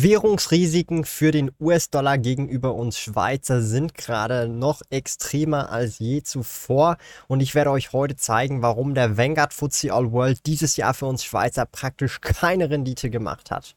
[0.00, 7.40] Währungsrisiken für den US-Dollar gegenüber uns Schweizer sind gerade noch extremer als je zuvor und
[7.40, 11.24] ich werde euch heute zeigen, warum der Vanguard FTSE All World dieses Jahr für uns
[11.24, 13.74] Schweizer praktisch keine Rendite gemacht hat.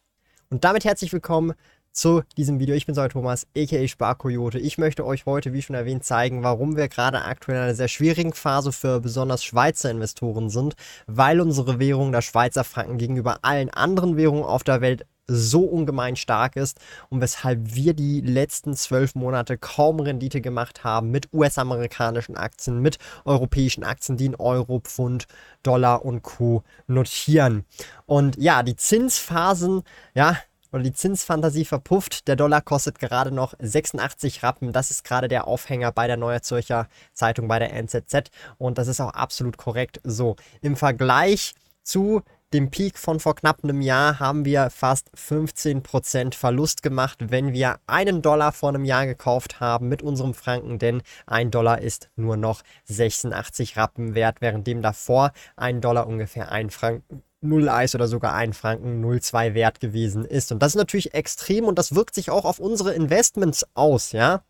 [0.51, 1.53] Und damit herzlich willkommen
[1.91, 2.75] zu diesem Video.
[2.75, 4.59] Ich bin Säu Thomas, aka Sparkoyote.
[4.59, 7.87] Ich möchte euch heute, wie schon erwähnt, zeigen, warum wir gerade aktuell in einer sehr
[7.87, 10.75] schwierigen Phase für besonders Schweizer Investoren sind,
[11.07, 16.15] weil unsere Währung, der Schweizer Franken, gegenüber allen anderen Währungen auf der Welt so ungemein
[16.15, 22.35] stark ist und weshalb wir die letzten zwölf Monate kaum Rendite gemacht haben mit US-amerikanischen
[22.37, 25.27] Aktien, mit europäischen Aktien, die in Euro, Pfund,
[25.63, 26.63] Dollar und Co.
[26.87, 27.65] notieren.
[28.05, 30.37] Und ja, die Zinsphasen, ja,
[30.71, 32.27] oder die Zinsfantasie verpufft.
[32.27, 34.71] Der Dollar kostet gerade noch 86 Rappen.
[34.71, 38.31] Das ist gerade der Aufhänger bei der Neue Zürcher Zeitung, bei der NZZ.
[38.57, 40.35] Und das ist auch absolut korrekt so.
[40.61, 41.53] Im Vergleich
[41.83, 42.21] zu
[42.53, 47.79] dem Peak von vor knapp einem Jahr haben wir fast 15% Verlust gemacht, wenn wir
[47.87, 52.37] einen Dollar vor einem Jahr gekauft haben mit unserem Franken, denn ein Dollar ist nur
[52.37, 58.33] noch 86 Rappen wert, währenddem davor ein Dollar ungefähr ein Franken 0 Eis oder sogar
[58.35, 60.51] ein Franken 0,2 wert gewesen ist.
[60.51, 64.43] Und das ist natürlich extrem und das wirkt sich auch auf unsere Investments aus, ja.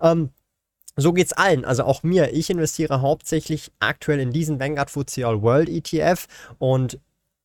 [0.00, 0.30] ähm,
[0.96, 2.32] so geht's allen, also auch mir.
[2.32, 6.26] Ich investiere hauptsächlich aktuell in diesen Vanguard FTSE All World ETF
[6.58, 6.98] und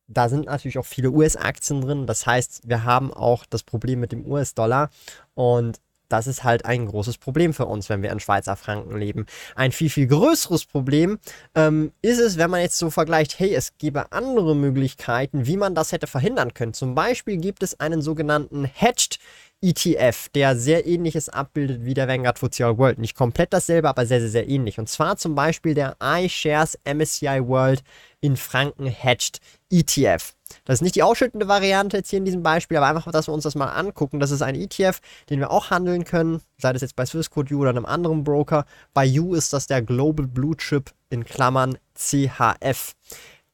[0.08, 2.06] da sind natürlich auch viele US-Aktien drin.
[2.06, 4.90] Das heißt, wir haben auch das Problem mit dem US-Dollar
[5.34, 5.80] und
[6.14, 9.26] das ist halt ein großes Problem für uns, wenn wir in Schweizer Franken leben.
[9.56, 11.18] Ein viel, viel größeres Problem
[11.56, 15.74] ähm, ist es, wenn man jetzt so vergleicht, hey, es gäbe andere Möglichkeiten, wie man
[15.74, 16.72] das hätte verhindern können.
[16.72, 19.18] Zum Beispiel gibt es einen sogenannten Hedged
[19.64, 22.98] ETF, der sehr ähnliches abbildet wie der Vanguard FTSE All World.
[22.98, 24.78] Nicht komplett dasselbe, aber sehr, sehr, sehr ähnlich.
[24.78, 27.82] Und zwar zum Beispiel der iShares MSCI World
[28.20, 29.38] in Franken Hedged
[29.70, 30.34] ETF.
[30.64, 33.34] Das ist nicht die ausschüttende Variante jetzt hier in diesem Beispiel, aber einfach, dass wir
[33.34, 34.20] uns das mal angucken.
[34.20, 37.60] Das ist ein ETF, den wir auch handeln können, sei das jetzt bei Swissquote U
[37.60, 38.66] oder einem anderen Broker.
[38.92, 42.94] Bei U ist das der Global Blue Chip in Klammern CHF.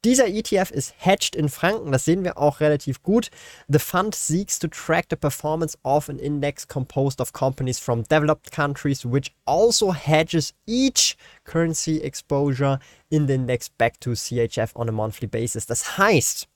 [0.03, 3.31] Dieser ETF ist hedged in Franken, das sehen wir auch relativ gut.
[3.69, 8.50] The fund seeks to track the performance of an index composed of companies from developed
[8.50, 12.78] countries, which also hedges each currency exposure
[13.10, 15.66] in the index back to CHF on a monthly basis.
[15.66, 16.48] Das heißt,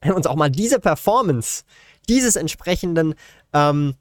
[0.00, 1.62] wenn wir uns auch mal diese Performance
[2.08, 3.14] dieses entsprechenden
[3.52, 3.94] ähm,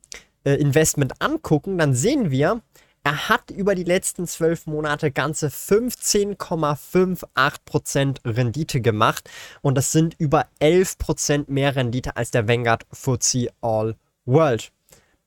[0.46, 2.62] äh, Investment angucken, dann sehen wir,
[3.04, 9.30] er hat über die letzten zwölf Monate ganze 15,58% Rendite gemacht
[9.62, 13.96] und das sind über 11% mehr Rendite als der Vanguard FTSE All
[14.26, 14.72] World.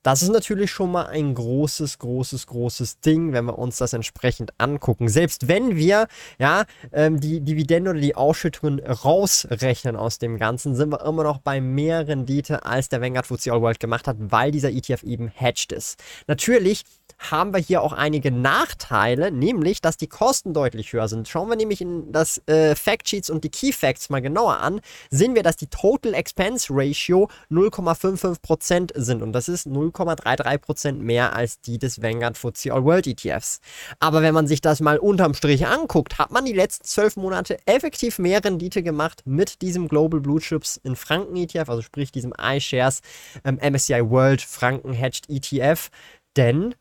[0.07, 4.53] Das ist natürlich schon mal ein großes, großes, großes Ding, wenn wir uns das entsprechend
[4.57, 5.09] angucken.
[5.09, 6.07] Selbst wenn wir
[6.39, 6.63] ja
[6.93, 11.59] ähm, die Dividende oder die Ausschüttungen rausrechnen aus dem Ganzen, sind wir immer noch bei
[11.59, 15.73] mehr Rendite, als der Vanguard FTSE All World gemacht hat, weil dieser ETF eben hedged
[15.73, 16.01] ist.
[16.25, 16.85] Natürlich
[17.19, 21.27] haben wir hier auch einige Nachteile, nämlich, dass die Kosten deutlich höher sind.
[21.27, 25.35] Schauen wir nämlich in das äh, Factsheets und die Key Facts mal genauer an, sehen
[25.35, 31.77] wir, dass die Total Expense Ratio 0,55% sind und das ist 0,33% mehr als die
[31.77, 33.59] des Vanguard FTSE All World ETFs.
[33.99, 37.57] Aber wenn man sich das mal unterm Strich anguckt, hat man die letzten zwölf Monate
[37.65, 42.33] effektiv mehr Rendite gemacht mit diesem Global Blue Chips in Franken ETF, also sprich diesem
[42.39, 43.01] iShares
[43.43, 45.89] ähm, MSCI World Franken Hedged ETF,
[46.35, 46.75] denn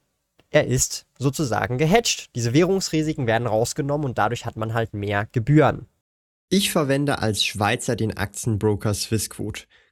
[0.51, 2.35] er ist sozusagen gehatcht.
[2.35, 5.87] Diese Währungsrisiken werden rausgenommen und dadurch hat man halt mehr Gebühren.
[6.49, 9.65] Ich verwende als Schweizer den Aktienbroker Swissquote.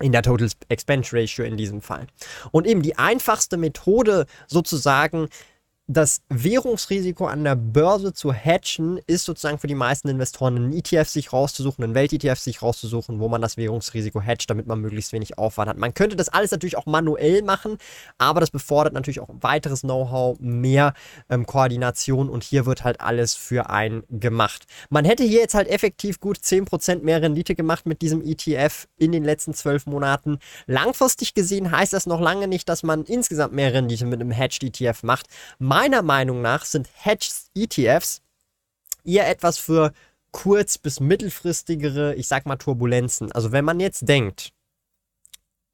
[0.00, 2.06] in der Total Expense Ratio in diesem Fall.
[2.50, 5.28] Und eben die einfachste Methode sozusagen
[5.88, 11.08] das Währungsrisiko an der Börse zu hatchen, ist sozusagen für die meisten Investoren einen ETF
[11.08, 15.38] sich rauszusuchen, einen Welt-ETF sich rauszusuchen, wo man das Währungsrisiko hatcht, damit man möglichst wenig
[15.38, 15.76] Aufwand hat.
[15.76, 17.78] Man könnte das alles natürlich auch manuell machen,
[18.18, 20.92] aber das befordert natürlich auch weiteres Know-how, mehr
[21.30, 24.64] ähm, Koordination und hier wird halt alles für einen gemacht.
[24.90, 29.12] Man hätte hier jetzt halt effektiv gut 10% mehr Rendite gemacht mit diesem ETF in
[29.12, 30.38] den letzten zwölf Monaten.
[30.66, 34.64] Langfristig gesehen heißt das noch lange nicht, dass man insgesamt mehr Rendite mit einem Hedged
[34.64, 35.28] ETF macht.
[35.76, 38.22] Meiner Meinung nach sind Hedged ETFs
[39.04, 39.92] eher etwas für
[40.30, 43.30] kurz- bis mittelfristigere, ich sag mal, Turbulenzen.
[43.32, 44.54] Also wenn man jetzt denkt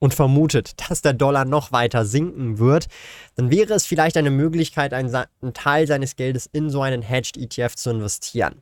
[0.00, 2.88] und vermutet, dass der Dollar noch weiter sinken wird,
[3.36, 7.36] dann wäre es vielleicht eine Möglichkeit, einen, einen Teil seines Geldes in so einen Hedged
[7.36, 8.60] ETF zu investieren.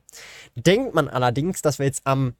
[0.53, 2.35] Denkt man allerdings, dass wir jetzt am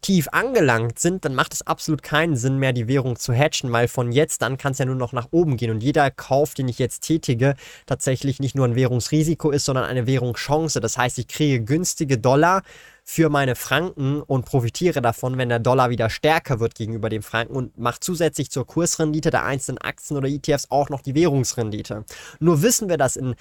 [0.00, 3.88] tief angelangt sind, dann macht es absolut keinen Sinn mehr, die Währung zu hatchen, weil
[3.88, 6.68] von jetzt an kann es ja nur noch nach oben gehen und jeder Kauf, den
[6.68, 7.54] ich jetzt tätige,
[7.86, 10.80] tatsächlich nicht nur ein Währungsrisiko ist, sondern eine Währungschance.
[10.80, 12.62] Das heißt, ich kriege günstige Dollar
[13.04, 17.56] für meine Franken und profitiere davon, wenn der Dollar wieder stärker wird gegenüber dem Franken
[17.56, 22.04] und mache zusätzlich zur Kursrendite der einzelnen Aktien oder ETFs auch noch die Währungsrendite.
[22.38, 23.34] Nur wissen wir das in,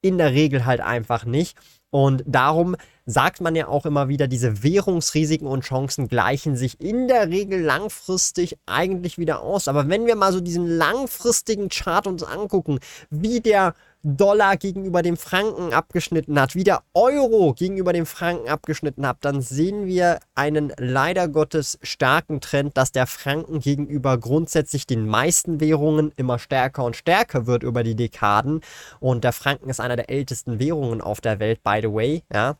[0.00, 1.56] in der Regel halt einfach nicht.
[1.90, 2.76] Und darum
[3.06, 7.62] sagt man ja auch immer wieder, diese Währungsrisiken und Chancen gleichen sich in der Regel
[7.62, 9.68] langfristig eigentlich wieder aus.
[9.68, 15.16] Aber wenn wir mal so diesen langfristigen Chart uns angucken, wie der Dollar gegenüber dem
[15.16, 20.72] Franken abgeschnitten hat, wie der Euro gegenüber dem Franken abgeschnitten hat, dann sehen wir einen
[20.78, 26.96] leider Gottes starken Trend, dass der Franken gegenüber grundsätzlich den meisten Währungen immer stärker und
[26.96, 28.60] stärker wird über die Dekaden.
[29.00, 32.56] Und der Franken ist einer der ältesten Währungen auf der Welt, by the way, ja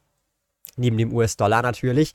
[0.79, 2.13] neben dem US-Dollar natürlich.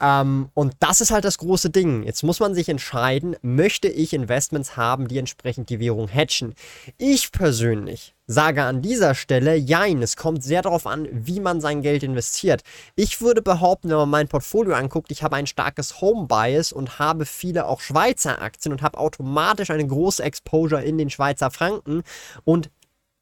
[0.00, 2.02] Ähm, und das ist halt das große Ding.
[2.02, 6.54] Jetzt muss man sich entscheiden, möchte ich Investments haben, die entsprechend die Währung hatchen.
[6.98, 11.82] Ich persönlich sage an dieser Stelle, jein, es kommt sehr darauf an, wie man sein
[11.82, 12.62] Geld investiert.
[12.96, 17.26] Ich würde behaupten, wenn man mein Portfolio anguckt, ich habe ein starkes Home-Bias und habe
[17.26, 22.02] viele auch Schweizer Aktien und habe automatisch eine große Exposure in den Schweizer Franken
[22.44, 22.70] und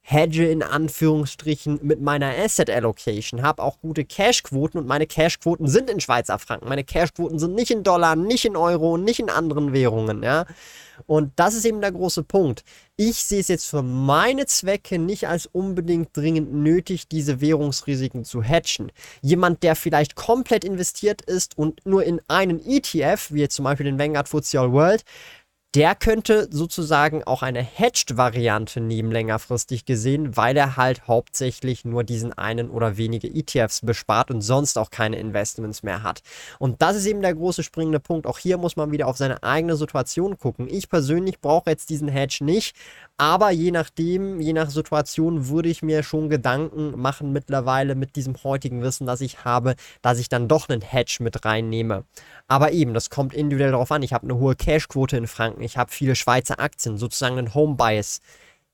[0.02, 5.88] hedge in Anführungsstrichen mit meiner Asset Allocation, habe auch gute Cashquoten und meine Cashquoten sind
[5.88, 6.68] in Schweizer Franken.
[6.68, 10.44] Meine Cashquoten sind nicht in Dollar, nicht in Euro nicht in anderen Währungen, ja.
[11.06, 12.64] Und das ist eben der große Punkt.
[12.96, 18.42] Ich sehe es jetzt für meine Zwecke nicht als unbedingt dringend nötig, diese Währungsrisiken zu
[18.42, 18.92] hatchen.
[19.20, 23.86] Jemand, der vielleicht komplett investiert ist und nur in einen ETF, wie jetzt zum Beispiel
[23.86, 25.02] den Vanguard FTSE All World,
[25.74, 32.34] der könnte sozusagen auch eine Hedged-Variante nehmen, längerfristig gesehen, weil er halt hauptsächlich nur diesen
[32.34, 36.22] einen oder wenige ETFs bespart und sonst auch keine Investments mehr hat.
[36.58, 38.26] Und das ist eben der große springende Punkt.
[38.26, 40.68] Auch hier muss man wieder auf seine eigene Situation gucken.
[40.68, 42.76] Ich persönlich brauche jetzt diesen Hedge nicht,
[43.22, 48.34] aber je nachdem, je nach Situation würde ich mir schon Gedanken machen mittlerweile mit diesem
[48.42, 52.02] heutigen Wissen, das ich habe, dass ich dann doch einen Hedge mit reinnehme.
[52.48, 54.02] Aber eben, das kommt individuell darauf an.
[54.02, 57.76] Ich habe eine hohe Cashquote in Franken, ich habe viele Schweizer Aktien, sozusagen einen Home
[57.76, 58.18] Bias.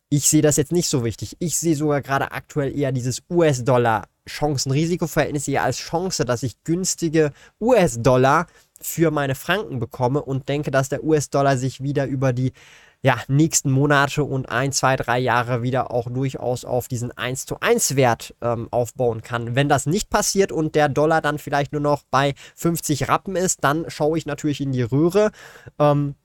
[0.09, 1.37] Ich sehe das jetzt nicht so wichtig.
[1.41, 7.33] Ich sehe sogar gerade aktuell eher dieses US-Dollar Chancen-Risiko-Verhältnis eher als Chance, dass ich günstige
[7.61, 8.47] US-Dollar
[8.81, 12.55] für meine Franken bekomme und denke, dass der US-Dollar sich wieder über die
[13.03, 17.61] ja, nächsten Monate und ein, zwei, drei Jahre wieder auch durchaus auf diesen 1 zu
[17.61, 19.55] 1 Wert ähm, aufbauen kann.
[19.55, 23.63] Wenn das nicht passiert und der Dollar dann vielleicht nur noch bei 50 Rappen ist,
[23.63, 25.31] dann schaue ich natürlich in die Röhre.
[25.79, 26.17] Ähm,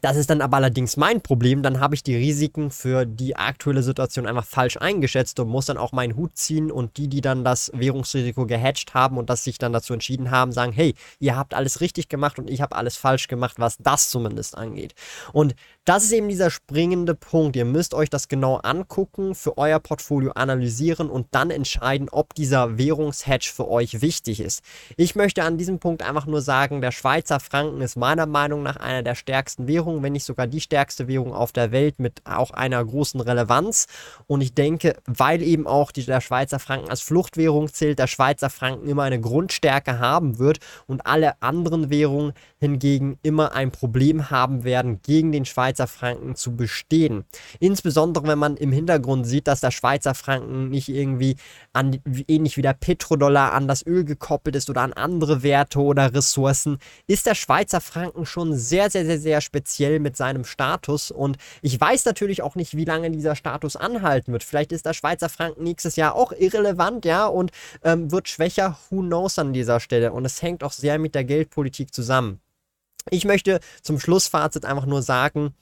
[0.00, 1.62] das ist dann aber allerdings mein Problem.
[1.62, 5.76] Dann habe ich die Risiken für die aktuelle Situation einfach falsch eingeschätzt und muss dann
[5.76, 9.58] auch meinen Hut ziehen und die, die dann das Währungsrisiko gehatcht haben und das sich
[9.58, 12.96] dann dazu entschieden haben, sagen, hey, ihr habt alles richtig gemacht und ich habe alles
[12.96, 14.94] falsch gemacht, was das zumindest angeht.
[15.32, 15.54] Und
[15.84, 17.56] das ist eben dieser springende Punkt.
[17.56, 22.78] Ihr müsst euch das genau angucken, für euer Portfolio analysieren und dann entscheiden, ob dieser
[22.78, 24.62] Währungshedge für euch wichtig ist.
[24.96, 28.76] Ich möchte an diesem Punkt einfach nur sagen, der Schweizer Franken ist meiner Meinung nach
[28.76, 32.22] einer der stärksten Währungen Währung, wenn nicht sogar die stärkste Währung auf der Welt mit
[32.24, 33.86] auch einer großen Relevanz.
[34.26, 38.50] Und ich denke, weil eben auch die, der Schweizer Franken als Fluchtwährung zählt, der Schweizer
[38.50, 44.64] Franken immer eine Grundstärke haben wird und alle anderen Währungen hingegen immer ein Problem haben
[44.64, 47.24] werden, gegen den Schweizer Franken zu bestehen.
[47.58, 51.36] Insbesondere wenn man im Hintergrund sieht, dass der Schweizer Franken nicht irgendwie
[51.72, 56.12] an, ähnlich wie der Petrodollar an das Öl gekoppelt ist oder an andere Werte oder
[56.14, 61.10] Ressourcen, ist der Schweizer Franken schon sehr, sehr, sehr, sehr speziell speziell mit seinem Status.
[61.10, 64.44] Und ich weiß natürlich auch nicht, wie lange dieser Status anhalten wird.
[64.44, 67.50] Vielleicht ist der Schweizer Franken nächstes Jahr auch irrelevant, ja, und
[67.82, 68.78] ähm, wird schwächer.
[68.90, 70.12] Who knows an dieser Stelle?
[70.12, 72.40] Und es hängt auch sehr mit der Geldpolitik zusammen.
[73.08, 75.54] Ich möchte zum Schlussfazit einfach nur sagen,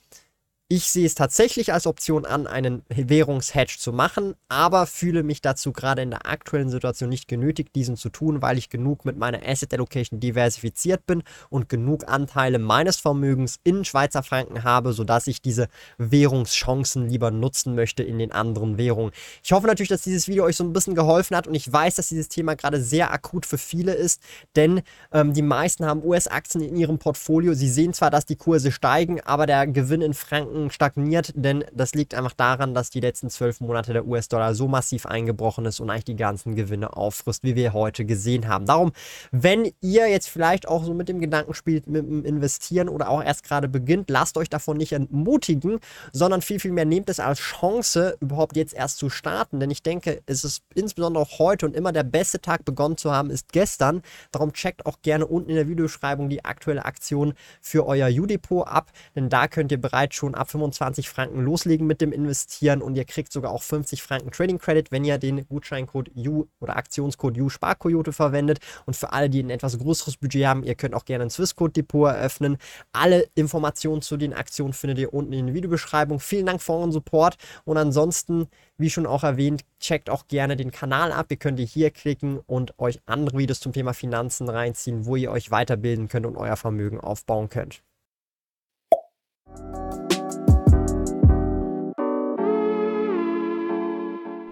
[0.71, 5.73] ich sehe es tatsächlich als Option an, einen Währungshedge zu machen, aber fühle mich dazu
[5.73, 9.41] gerade in der aktuellen Situation nicht genötigt, diesen zu tun, weil ich genug mit meiner
[9.49, 15.41] Asset Allocation diversifiziert bin und genug Anteile meines Vermögens in Schweizer Franken habe, sodass ich
[15.41, 19.13] diese Währungschancen lieber nutzen möchte in den anderen Währungen.
[19.43, 21.95] Ich hoffe natürlich, dass dieses Video euch so ein bisschen geholfen hat und ich weiß,
[21.95, 24.21] dass dieses Thema gerade sehr akut für viele ist,
[24.55, 24.83] denn
[25.13, 27.55] ähm, die meisten haben US-Aktien in ihrem Portfolio.
[27.55, 31.65] Sie sehen zwar, dass die Kurse steigen, aber der Gewinn in Franken Franken stagniert, denn
[31.73, 35.81] das liegt einfach daran, dass die letzten zwölf Monate der US-Dollar so massiv eingebrochen ist
[35.81, 38.67] und eigentlich die ganzen Gewinne auffrisst, wie wir heute gesehen haben.
[38.67, 38.93] Darum,
[39.31, 43.23] wenn ihr jetzt vielleicht auch so mit dem Gedanken spielt, mit dem Investieren oder auch
[43.23, 45.79] erst gerade beginnt, lasst euch davon nicht entmutigen,
[46.12, 49.61] sondern viel, viel mehr nehmt es als Chance, überhaupt jetzt erst zu starten.
[49.61, 53.12] Denn ich denke, es ist insbesondere auch heute und immer der beste Tag begonnen zu
[53.12, 54.03] haben, ist gestern.
[54.33, 58.91] Darum checkt auch gerne unten in der Videobeschreibung die aktuelle Aktion für euer U-Depot ab,
[59.15, 63.05] denn da könnt ihr bereits schon ab 25 Franken loslegen mit dem Investieren und ihr
[63.05, 67.49] kriegt sogar auch 50 Franken Trading Credit, wenn ihr den Gutscheincode U oder Aktionscode U
[67.49, 68.59] Sparkoyote verwendet.
[68.87, 71.73] Und für alle, die ein etwas größeres Budget haben, ihr könnt auch gerne ein Swissquote
[71.73, 72.57] Depot eröffnen.
[72.93, 76.21] Alle Informationen zu den Aktionen findet ihr unten in der Videobeschreibung.
[76.21, 80.71] Vielen Dank für euren Support und ansonsten, wie schon auch erwähnt, checkt auch gerne den
[80.71, 81.26] Kanal ab.
[81.31, 85.50] Ihr könnt hier klicken und euch andere Videos zum Thema Finanzen reinziehen, wo ihr euch
[85.50, 87.83] weiterbilden könnt und euer Vermögen aufbauen könnt.